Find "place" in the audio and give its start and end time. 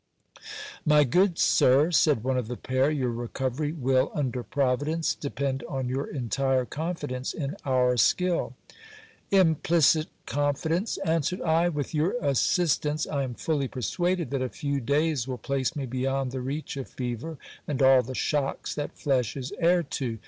15.37-15.75